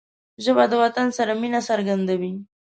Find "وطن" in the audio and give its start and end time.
0.83-1.07